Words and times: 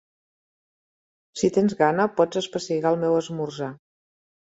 Si 1.41 1.49
tens 1.57 1.75
gana, 1.81 2.07
pots 2.21 2.39
espessigar 2.41 2.95
el 2.95 2.99
meu 3.05 3.19
esmorzar. 3.19 3.69